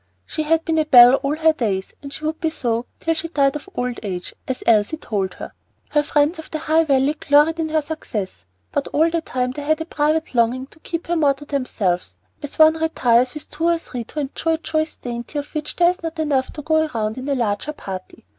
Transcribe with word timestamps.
She 0.25 0.41
had 0.41 0.65
been 0.65 0.79
a 0.79 0.85
belle 0.85 1.13
all 1.17 1.35
her 1.35 1.53
days, 1.53 1.93
and 2.01 2.11
she 2.11 2.25
would 2.25 2.39
be 2.41 2.49
so 2.49 2.87
till 2.99 3.13
she 3.13 3.27
died 3.27 3.55
of 3.55 3.69
old 3.75 3.99
age, 4.01 4.33
as 4.47 4.63
Elsie 4.65 4.97
told 4.97 5.35
her. 5.35 5.51
Her 5.89 6.01
friends 6.01 6.39
of 6.39 6.49
the 6.49 6.57
High 6.57 6.85
Valley 6.85 7.13
gloried 7.13 7.59
in 7.59 7.69
her 7.69 7.83
success; 7.83 8.47
but 8.71 8.87
all 8.87 9.11
the 9.11 9.21
time 9.21 9.51
they 9.51 9.61
had 9.61 9.79
a 9.79 9.85
private 9.85 10.33
longing 10.33 10.65
to 10.71 10.79
keep 10.79 11.05
her 11.05 11.15
more 11.15 11.35
to 11.35 11.45
themselves, 11.45 12.17
as 12.41 12.57
one 12.57 12.77
retires 12.77 13.35
with 13.35 13.51
two 13.51 13.65
or 13.67 13.77
three 13.77 14.03
to 14.05 14.21
enjoy 14.21 14.53
a 14.53 14.57
choice 14.57 14.95
dainty 14.95 15.37
of 15.37 15.53
which 15.53 15.75
there 15.75 15.91
is 15.91 16.01
not 16.01 16.17
enough 16.17 16.51
to 16.53 16.63
go 16.63 16.87
round 16.95 17.19
in 17.19 17.29
a 17.29 17.35
larger 17.35 17.71
company. 17.73 18.25